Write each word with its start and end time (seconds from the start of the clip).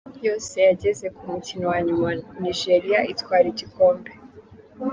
Yose 0.27 0.55
yageze 0.67 1.05
ku 1.15 1.21
mukino 1.31 1.65
wa 1.71 1.79
nyuma 1.85 2.07
Nigeria 2.41 2.99
itwara 3.13 3.45
igikombe. 3.53 4.11